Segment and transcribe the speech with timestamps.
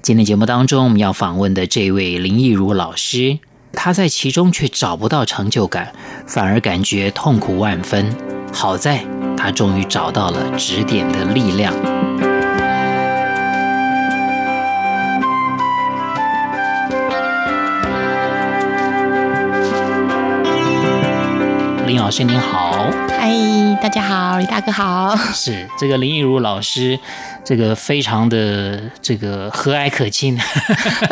[0.00, 3.38] 今天节目当中，我们要访问的这位林忆如老师，
[3.72, 5.92] 他在其中却找不到成就感，
[6.26, 8.14] 反而感觉痛苦万分。
[8.52, 9.04] 好在
[9.36, 11.74] 他终于找到了指点的力量。
[21.86, 23.07] 林老师您好。
[23.20, 23.28] 嗨，
[23.82, 25.16] 大家好，李大哥好。
[25.34, 26.96] 是这个林益如老师，
[27.44, 30.38] 这个非常的这个和蔼可亲。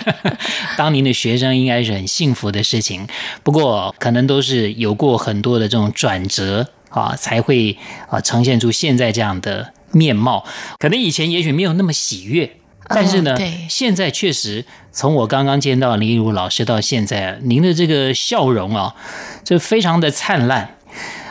[0.78, 3.08] 当您的学生应该是很幸福的事情，
[3.42, 7.76] 不过可能都是有过很多的这种转折啊，才会
[8.08, 10.44] 啊呈现出现在这样的面貌。
[10.78, 12.48] 可能以前也许没有那么喜悦，
[12.86, 18.94] 但是呢，哦、对，现在确实从我刚刚见到林益如老师到现在，您的这个笑容啊，
[19.42, 20.70] 就非常的灿烂。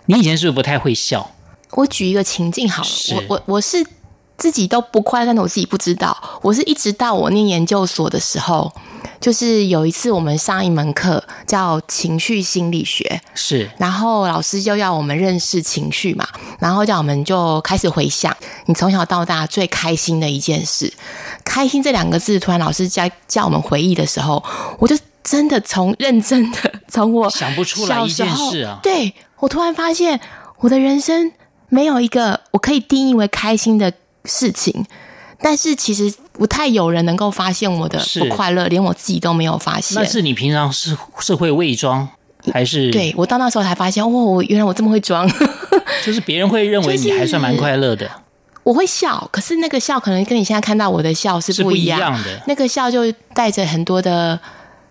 [0.05, 1.31] 你以前是不是不太会笑？
[1.71, 2.89] 我举一个情境好了，
[3.27, 3.85] 我我我是
[4.37, 6.17] 自己都不快乐，但我自己不知道。
[6.41, 8.71] 我是一直到我念研究所的时候，
[9.19, 16.27] 就是有一次我们上一门课叫情绪心理学，是，然后老师就要我们认识情绪嘛，
[16.59, 18.35] 然后叫我们就开始回想
[18.67, 20.93] 你从小到大最开心的一件事。
[21.43, 24.43] 开心这两个字，突然老师叫叫我们回忆的时候，
[24.79, 29.13] 我就真的从认真的 从我想不出来一件事啊，对。
[29.39, 30.17] 我突然发现，
[30.59, 31.29] 我的人生
[31.67, 33.91] 没有一个我可以定义为开心的
[34.23, 34.85] 事情，
[35.41, 40.01] 但是其实不太有人能够发现我的不快乐，连我自己都没有发现。
[40.01, 42.07] 那是你平常是是会伪装，
[42.53, 42.89] 还是？
[42.91, 45.29] 对，我到那时候才发现，哦，我原来我这么会装，
[46.05, 48.09] 就是别人会认为你还算蛮快乐的。
[48.63, 52.41] 我会笑，可是那个笑可能跟你现在看到我的笑是不一样的。
[52.47, 54.39] 那个笑就带着很多的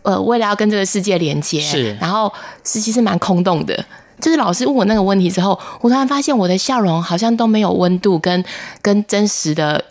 [0.04, 2.32] 呃，为了要跟这个世界连接，是，然后
[2.62, 3.84] 实际是蛮空洞的。
[4.20, 8.44] 就是老师问我那个问题之后，我突然发现我的笑容好像都没有温度跟
[8.81, 9.84] 跟真实的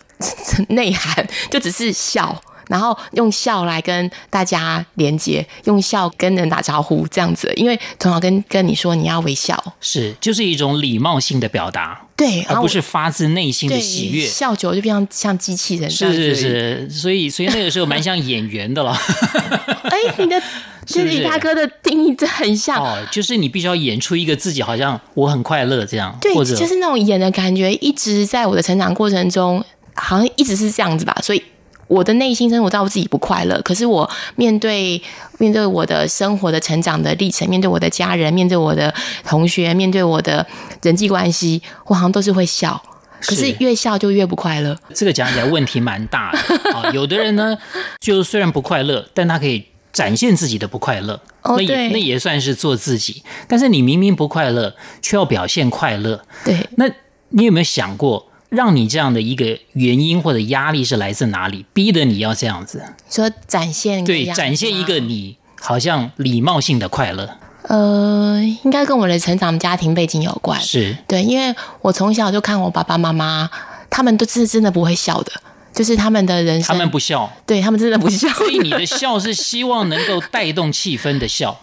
[0.69, 7.51] 内涵， 就只是笑，然后用笑来跟大家连接，用笑跟人打招呼这样子。
[7.55, 14.25] 因为从小跟跟你说你要微笑，是就是一种礼貌性的表达，对，而不是发自内心的喜悦。
[14.25, 18.95] 笑久就变成像机器人，是是是，所以所以那个时候蛮像演员的了。
[19.89, 20.41] 哎，你的。
[20.85, 29.63] 就是李大哥的定义这很像哦，就是你必须要演出一个自己好像我很快乐这样，对，就是那种演的感觉，一直在我的成长过程中，
[29.93, 31.17] 好像一直是这样子吧。
[31.23, 31.41] 所以
[31.93, 35.01] 我的内心深处我知道我自己不快乐，可是我面对
[35.37, 38.93] 面对我的生活的成长的历程，面对我的家人，面对我的
[39.23, 40.45] 同学，面对我的
[40.81, 42.81] 人际关系，我好像都是会笑，
[43.21, 44.75] 可是越笑就越不快乐。
[44.93, 46.89] 这个讲起来问题蛮大的啊。
[46.91, 47.57] 有的人呢，
[47.99, 49.65] 就虽然不快乐，但他可以。
[49.93, 53.21] 展现自己的不快乐，那也那也算是做自己。
[53.47, 54.73] 但是你明明不快乐，
[55.03, 56.67] 却要表现快乐，对。
[56.77, 56.89] 那
[57.29, 62.83] 你有没有想过，让你这样的一个原因或者压力是来自哪里，逼得你要这样子？
[63.09, 67.37] 说展现对，展现一个你好像礼貌性的快乐。
[67.63, 70.61] 呃，应该跟我的成长家庭背景有关。
[70.61, 73.49] 是对，因为我从小就看我爸爸妈妈，
[73.89, 75.31] 他们都是真的不会笑的。
[75.73, 78.29] 就是他们的人生，他们不笑，对他们真的不笑。
[78.29, 81.59] 所以你的笑是希望能够带动气氛的笑，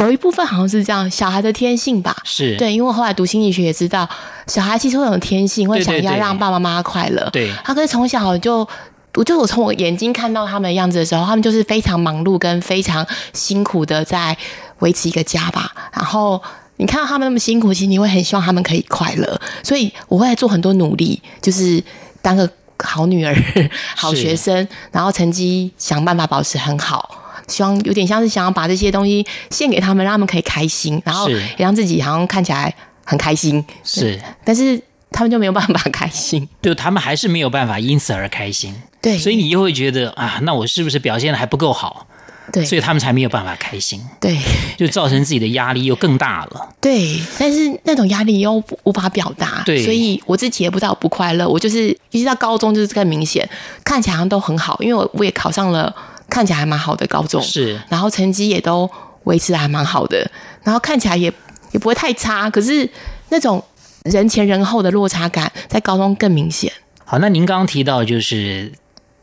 [0.00, 2.16] 有一部分好像是这样，小孩的天性吧。
[2.24, 4.08] 是对，因为我后来读心理学也知道，
[4.46, 7.28] 小孩其实会有天性，会想要让爸爸妈妈快乐。
[7.30, 8.66] 对，他可是从小就，
[9.14, 14.36] 我就我从我眼睛看到他们的样子的时候，他们就是非常忙碌跟非常辛苦的在
[14.78, 15.70] 维持一个家吧。
[15.92, 16.42] 然后
[16.76, 21.82] 你看到他们那么辛苦，其实你会很希望他们可以快乐，所以我会做很多努力，就是
[22.22, 22.48] 当个。
[22.82, 23.36] 好女儿，
[23.94, 27.14] 好学生，然后成绩想办法保持很好，
[27.50, 32.74] 希望有点像是想要把这些东西献给他们，让他们可以开心，然后也让自己好像看起来
[33.04, 33.62] 很开心。
[33.84, 34.80] 是，但是
[35.10, 38.74] 他们就没有办法开心， 对，他们还是没有办法因此而开心。
[39.02, 42.06] 对，所以你又会觉得啊，那我是不是表现的还不够好？
[42.52, 44.36] 对，所以他们才没有办法开心，对，
[44.76, 46.68] 就造成自己的压力又更大了。
[46.82, 51.48] 对，但是那种压力又无法表达，对，所以我自己也不知道不快乐。
[51.48, 53.48] 我就是，一直到高中就是更明显，
[53.84, 55.94] 看起来好像都很好，因为我我也考上了
[56.30, 58.88] 看起来还蛮好的高中，是，然后成绩也都
[59.24, 60.30] 维持的还蛮好的，
[60.62, 61.30] 然后看起来也
[61.72, 62.48] 也不会太差。
[62.48, 62.88] 可是
[63.28, 63.62] 那种
[64.04, 66.72] 人前人后的落差感在高中更明显。
[67.04, 68.72] 好，那您刚刚提到就是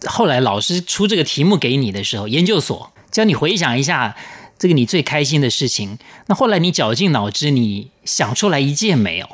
[0.06, 2.92] 后来老师出这个题目给你的时候，研究所。
[3.10, 4.16] 叫你回想一下
[4.60, 5.98] 这个你最开心的事情。
[6.28, 9.28] 那后来你绞尽脑汁，你想出来一件没有？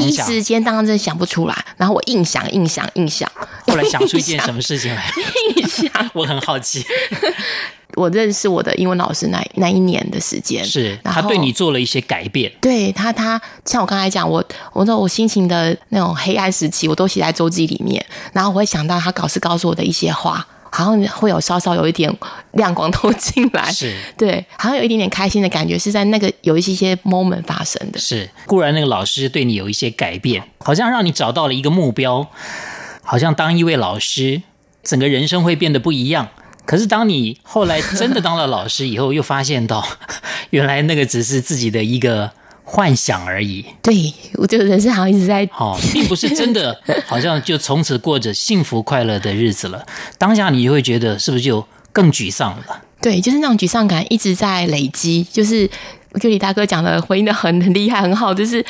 [0.00, 3.30] 第一时间当然真的想不出来，然后我硬想硬想硬想，
[3.66, 5.04] 后来想出一件什么事情来？
[5.56, 6.84] 硬想，我很好奇。
[7.96, 12.50] 我认识我的英文老师那那一年的时间，是他对你做了一些改变。
[12.60, 18.04] 对他，他像我刚才讲，我我说我心情的那种黑暗时期，我都写在周记里面。
[18.32, 20.44] 然后我会想到他老师告诉我的一些话，
[20.74, 22.12] 好像会有稍稍有一点
[22.54, 23.70] 亮光透进来。
[23.70, 27.98] 是对，好像有一点点开心的感觉，是在那个有一些些 moment 发生的。
[28.00, 32.28] 是，固然那个老师对你有一些改变，好像让你找到了一个目标，
[33.02, 34.42] 好像当一位老师，
[34.82, 36.28] 整个人生会变得不一样。
[36.66, 39.86] 可是，当你后来真的当了老师以后，又发现到，
[40.50, 42.32] 原来那个只是自己的一个
[42.64, 43.64] 幻想而已。
[43.80, 46.76] 对，我觉得人生好像一直在，好、哦，并不是真的，
[47.06, 49.86] 好像就从此过着幸福快乐的日子了。
[50.18, 52.82] 当下你就会觉得，是不是就更沮丧了？
[53.00, 55.70] 对，就是那种沮丧感一直在累积，就是。
[56.14, 58.64] 我觉得李大哥讲的回应的很很厉害，很好，就是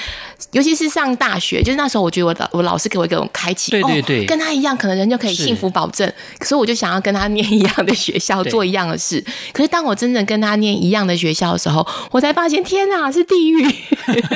[0.52, 6.11] 尤其是上大学，就是那时候我觉得我老我老师给我一种开启，对对对、哦，跟他一样，可能人就可以幸福保证，
[6.41, 9.23] 所以我就想要跟他念一样的学校，做一样的事。
[9.52, 13.62] 可是当我真正跟他念一样的学校的时候，我才发现，天哪，是地狱！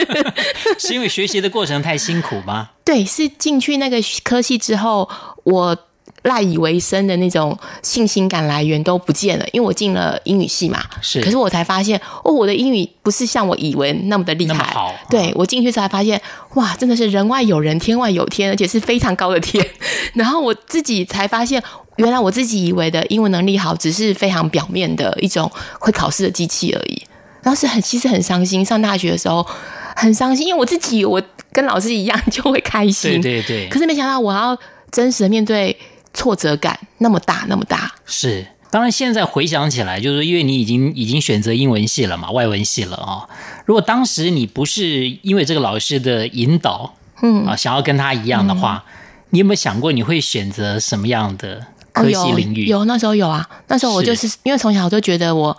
[0.78, 2.69] 是因为学习的过程太辛苦吗？
[2.84, 5.08] 对，是进去那个科系之后，
[5.44, 5.75] 我。
[6.23, 10.82] 赖以为生的那种信心感来源都不见了，因为我进了英语系嘛。
[11.00, 14.65] 是，可是我才发现，哦，我的英语不是像我以为那么的厉害。
[14.75, 16.20] 好，对，我进去才发现，
[16.55, 19.65] 哇，真的是人外有人，天外有天，而且是非常高的天。
[20.15, 21.62] 然后我自己才发现，
[21.97, 27.00] 原来我自己以为的英文能力好，只是非常表面的一种会考试的机器而已。
[27.43, 28.65] 然后是很，其实很伤心。
[28.65, 29.47] 上大学的时候
[29.94, 31.23] 很伤心，因为我自己我
[31.53, 33.69] 跟老师一样就会开心，对对对。
[33.69, 34.59] 可是没想到我要
[34.91, 35.75] 真实的面对。
[36.19, 37.94] 挫折感那么大，那么大。
[38.05, 43.29] 是，当然现在回想起来，就是因为你已经已经选择英文系了嘛，外文系了啊、哦。
[43.65, 46.93] 如果当时你不是因为这个老师的引导，
[47.23, 48.93] 嗯啊，想要跟他一样的话，嗯、
[49.31, 52.65] 你有没有想过你会选择什么样的科系领域？
[52.65, 53.49] 哦、有，有，那时候有啊。
[53.69, 55.56] 那时候我就是，是因为从小我就觉得我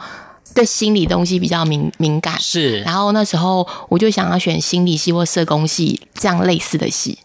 [0.54, 2.82] 对心理东西比较敏敏感，是。
[2.82, 7.18] 然后那时候我就想要选心理系或社工系这样类似的系。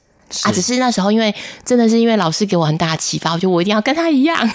[0.43, 1.35] 啊，只是那时候，因为
[1.65, 4.51] 真的是因为老师给我很大的启发，我觉得我一定要跟他一样，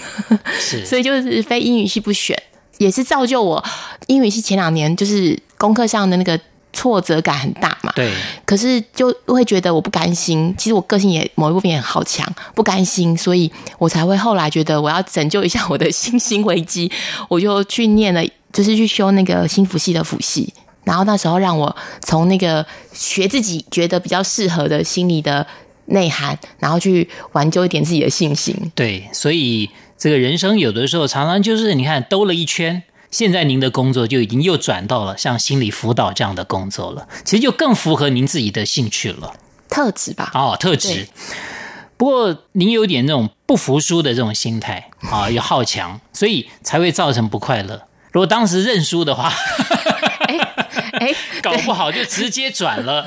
[0.58, 2.40] 是， 所以就是非英语系不选，
[2.78, 3.64] 也是造就我
[4.06, 6.38] 英语系前两年就是功课上的那个
[6.72, 7.92] 挫折感很大嘛。
[7.96, 8.12] 对，
[8.44, 16.90] 可是就会觉得我不甘心，其实我个性也某一部分也很好强，不甘心，所以我才会后来觉得我要拯救一下我的信心危机，
[17.28, 20.52] 我就去念了，就是去修那个心辅系的辅系，
[20.84, 25.46] 然后那时候让我从那个学自己觉得比较适合的心理的。
[25.90, 28.72] 内涵，然后去挽救一点自己的信心。
[28.74, 39.34] 对，所以这个人生有的时候常常就是你看兜了一圈，现在您的工作就已经又转到了像心理辅导这样的工作了，其实就更符合您自己的兴趣了，
[39.68, 40.30] 特质吧？
[40.34, 41.08] 哦，特质。
[41.96, 47.82] 不过您有点那种不服输的这种心态啊， 又好强，所以才会造成不快乐。
[48.12, 49.30] 如果当时认输的话，
[50.20, 50.38] 哎
[50.98, 53.06] 哎， 搞不好就直接转了。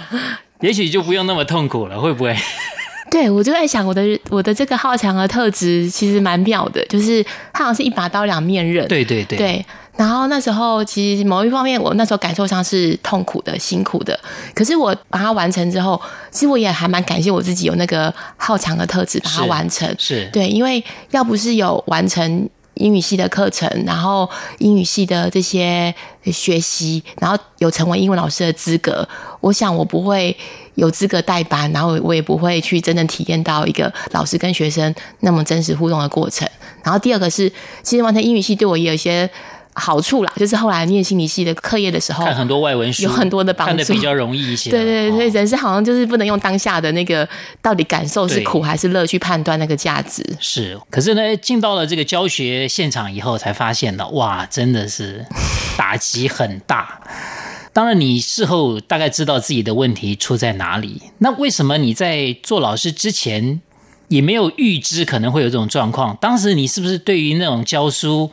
[0.61, 2.35] 也许就不用那么痛苦了，会不会？
[3.11, 8.88] 对，我就在想，我的我的这个好强的特质其实蛮妙的，就是它好像是一把刀两面刃。
[8.88, 9.38] 对对对。
[9.38, 9.65] 对，
[9.95, 14.19] 然后那时候其实某一方面，我那时候感受上是痛苦的、辛苦的。
[14.55, 19.88] 可是我把它完成之后，其实我也还蛮感谢我自己有那个好强的特质，把它完成。
[20.00, 20.22] 是。
[20.22, 22.50] 是对，因为要不是有完成。
[22.75, 25.94] 英语系的课程，然后英语系的这些
[26.25, 29.08] 学习，然后有成为英文老师的资格，
[29.39, 30.36] 我想我不会
[30.75, 36.48] 有资格代班，然后我也不会去真正体验到一个老师跟学生那么真实互动的过程。
[36.84, 37.51] 然后第二个是，
[37.82, 39.30] 其实完成英语系对我也有一些。
[39.75, 44.70] 好处啦，就是后来念心理系的课业的时候，看很多外文书，有很多的帮助，看的比较容易一些。
[44.70, 47.27] 对对对，所以人生好像就是不能用当下的那个
[47.62, 50.24] 到底感受是苦还是乐去判断那个价值。
[50.39, 55.25] 是，可是呢，进到了这个教学现场以后，才发现了哇，真的是
[55.75, 57.01] 打击很大。
[57.74, 61.01] 当然，你事后大概知道自己的问题出在哪里。
[61.18, 63.60] 那为什么你在做老师之前
[64.10, 66.15] 也没有预知可能会有这种状况？
[66.22, 68.30] 当时你是不是对于那种教书？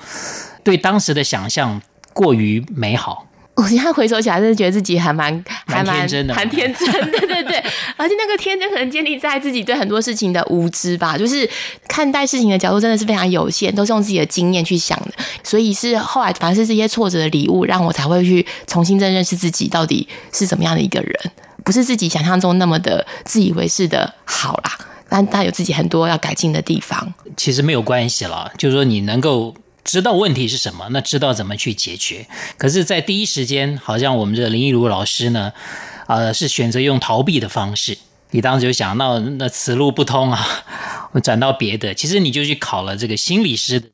[0.62, 1.80] 对当时的想象
[2.12, 7.62] 过于美好，我现在回首起来，真的觉得自己还蛮还蛮天真的，蛮天真的，对对对。
[7.96, 11.48] 而且那个天真可能建立在自己对很多事情的无知吧，就是
[11.86, 15.12] 看待事情的角度真的是非常有限，都是用自己的经验去想的。
[15.42, 21.14] 所以是后来，反正是这些挫折的礼物，让我才会去重新再认识自己到底是怎么样的一个人，
[21.64, 27.12] 不是自己想象中那么的自以为是的好啦，但但有自己很多要改进的地方。
[27.36, 29.54] 其实没有关系了，就是说你能够。
[29.84, 32.26] 知道问题是什么，那知道怎么去解决。
[32.56, 35.52] 可是，在第一时间，好像我们这林益如老师呢，
[36.06, 37.98] 呃，是选择用逃避的方式。
[38.32, 40.46] 你当时就想，那那此路不通啊，
[41.12, 41.92] 我 转到别的。
[41.94, 43.90] 其实你就去考了这个心理师。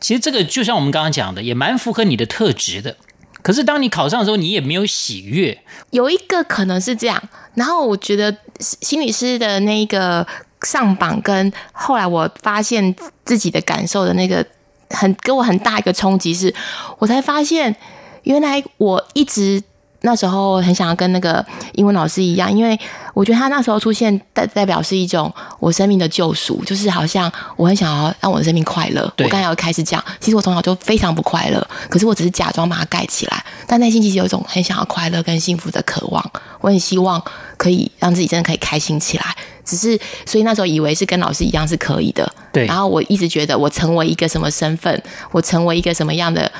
[0.00, 2.96] 其实这个就像我们刚刚讲的，也蛮符合你的特质的。
[3.42, 5.62] 可是当你考上的时候，你也没有喜悦。
[5.90, 7.22] 有一个可能是这样，
[7.54, 10.26] 然后我觉得心理师的那个
[10.62, 14.44] 上榜，跟后来我发现自己的感受的那个
[14.90, 16.54] 很给我很大一个冲击，是
[16.98, 17.74] 我才发现
[18.22, 19.62] 原来我一直。
[20.02, 22.78] 那时候很想要跟那个英文老师一样，因为
[23.12, 29.02] 我觉得他那时候出现代代表是一种我生命的救赎，就是好像我很想要让我的生命快乐。
[29.18, 36.24] 我刚才要开始讲，其实我从小就非常不快乐，可是我只是假装把它盖起来，但内心其实有一种很想要快乐跟幸福的渴望。
[36.60, 37.20] 我很希望
[37.56, 39.34] 可以让自己真的可以开心起来，
[39.66, 42.26] 只是所以那时候以为是跟老师一样是可以的。
[42.52, 42.64] 对。
[42.64, 46.50] 然后我一直觉得我成为一个什么身份，我成为一个什么样的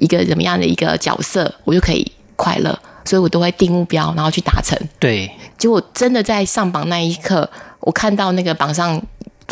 [0.00, 2.78] 一个什么样的一个角色，我就可以快乐。
[3.04, 4.78] 所以我都会定目标，然后去达成。
[4.98, 7.48] 对，结果真的在上榜那一刻，
[7.80, 9.00] 我看到那个榜上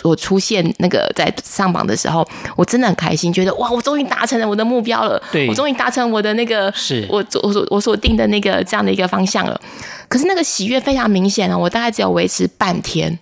[0.03, 5.21] 我出现那个在上榜的时候，我真的很开心，觉得哇，我终于达成了我的目标了。
[5.33, 9.61] 对，我终于达成我的那个是我我所我所定的那个这样的一个方向了。
[10.09, 13.19] 可是那个喜悦非常明显哦，我大概只有维持半天，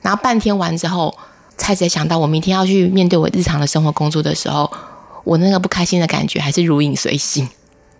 [0.00, 1.14] 然后半天完之后，
[1.56, 4.70] 才才想到我明天要去面对我日常的生活工作的时候，
[5.24, 7.48] 我那个不开心的感觉还是如影随形。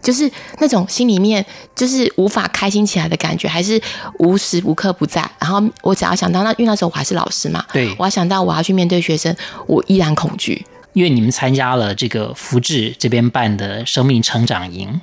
[0.03, 1.45] 就是那种心里面
[1.75, 3.81] 就是无法开心起来的感觉，还是
[4.19, 5.27] 无时无刻不在。
[5.39, 9.35] 然后我只要想到那，因为那时候我还是老师嘛，对，我要想到我要去面对学生，
[9.67, 10.67] 我依然恐惧。
[10.93, 15.01] 因为你们参加了这个福智这边办的生命成长营，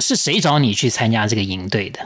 [0.00, 2.00] 是谁找你去参加这个营队的？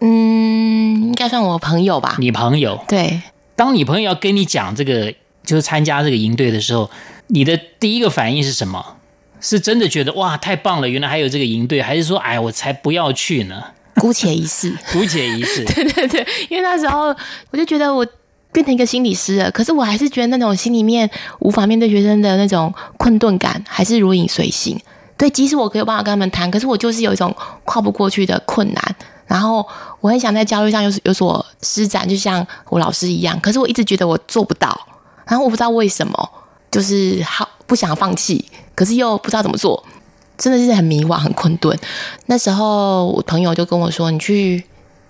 [0.00, 2.16] 嗯，应该算我朋友吧。
[2.18, 2.84] 你朋友？
[2.86, 3.22] 对。
[3.56, 5.12] 当你朋友要跟你讲这个，
[5.44, 6.88] 就是参加这个营队的时候，
[7.26, 8.96] 你的第一个反应是什么？
[9.40, 13.62] 是真的觉得哇太棒了，原来还有这个营队，还是说哎我才不要去呢？
[13.96, 15.64] 姑且一试， 姑且一试。
[15.74, 17.14] 对对对，因为那时候
[17.50, 18.06] 我就觉得我
[18.52, 21.08] 变成一个心理师了，可是我还是觉得那种心里面
[21.40, 24.78] 无法面对学生的那种困顿感，还是如影随形。
[25.16, 28.96] 对，即使我可以有办法跟他们谈，可是我就是有一种跨不过去的困难。
[29.26, 29.64] 然后
[30.00, 34.86] 我很想在教育上有有所施展，就像我老师一样，可是我一直觉得我做不到。
[35.26, 36.30] 然后我不知道为什么，
[36.70, 38.44] 就是好不想放弃。
[38.74, 39.84] 可是又不知道怎么做，
[40.36, 41.78] 真的是很迷惘、很困顿。
[42.26, 44.64] 那时候我朋友就跟我说：“你去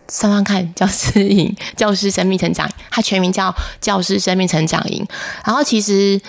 [0.09, 5.07] 上上看教师营， 教师生命成长营，它全名叫教师生命成长营。”
[5.47, 6.21] 然后其实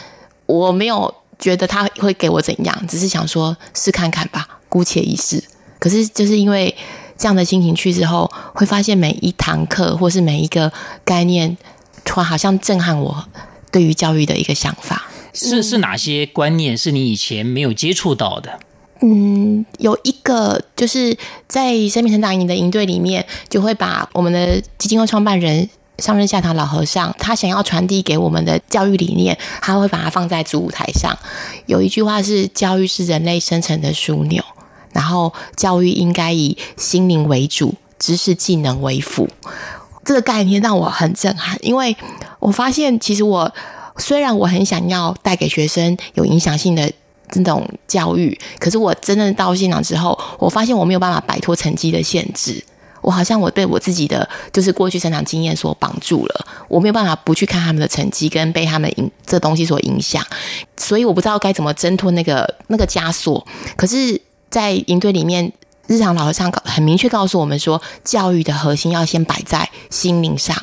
[0.46, 5.44] 我没有觉得他会给我怎样，只是想说试看看吧，姑且一试。
[5.80, 6.74] 可是就是因为
[7.18, 10.72] 这样的心情去之后，会发现每一堂课或是每一个
[11.04, 11.58] 概念，
[12.06, 13.26] 突然好像震撼我
[13.72, 15.08] 对于教育的一个想法。
[15.34, 18.60] 是是哪些观念是你以前没有接触到的？
[19.04, 31.18] 嗯，有一个就是在生命成长营的营队里面，就会把我们的基金会创办人上任下堂老和尚他想要传递给我们的教育理念，他会把它放在主舞台上。
[31.66, 34.44] 有一句话是：教育是人类生成的枢纽，
[34.94, 39.28] 然后教育应该以心灵为主，知识技能为辅。
[40.06, 41.98] 这个概念让我很震撼，因为
[42.38, 43.52] 我发现其实我。
[43.98, 46.92] 虽然我很想要带给学生有影响性的
[47.30, 52.64] 这种教育，可是我真的到现场之后，我发现我没有办法摆脱成绩的限制。
[53.02, 60.24] 我好像我被我自己的就是过去成长经验所绑住了，我没有办法不去看他们的成绩，跟被他们影这东西所影响。
[60.78, 63.44] 所以我不知道该怎么挣脱那个那个枷锁。
[63.76, 64.22] 可是，
[64.52, 65.52] 在营队里面，
[65.88, 70.56] 日常老和尚很明确告诉我们说，教育的核心要先摆在心灵上，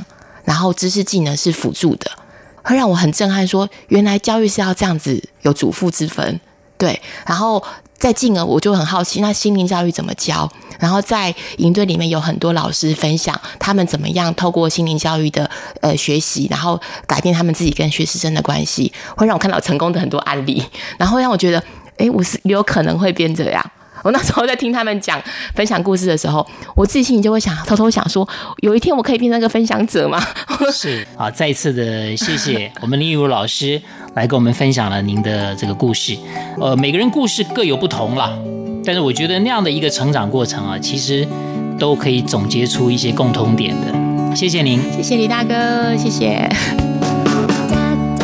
[0.44, 2.08] 然后知识技能是辅助的。
[2.68, 6.38] 会让我很震撼，说原来教育是要这样子有主副之分，
[6.76, 7.00] 对。
[7.26, 7.64] 然后
[7.96, 10.46] 再进而我就很好奇，那心灵教育怎么教？
[10.78, 20.62] 然后在营队里面有很多老师分享他们怎么样透过心灵教育的呃学习，然后改变他们自己跟学生的关系，会让我看到成功的很多案例，
[20.98, 21.64] 然后让我觉得，
[21.96, 23.70] 诶，我是有可能会变这样。
[24.02, 25.20] 我那时候在听他们讲
[25.54, 28.28] 分享故事的时候，我自己心里就会想，偷偷想说，
[28.58, 30.20] 有一天我可以变成一个分享者吗？
[30.72, 33.80] 是啊，再一次的谢谢我们林益如老师
[34.14, 36.16] 来跟我们分享了您的这个故事。
[36.60, 38.32] 呃，每个人故事各有不同啦，
[38.84, 41.26] 但是我觉得那样的一个成长过程啊，其实
[41.78, 44.36] 都可以总结出一些共同点的。
[44.36, 46.48] 谢谢您，谢谢李大哥，谢谢。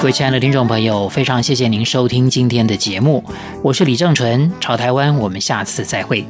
[0.04, 3.24] 各位亲爱的听众朋友，非常谢谢您收听今天的节目，
[3.62, 6.22] 我是李正淳，潮台湾，我们下次再会。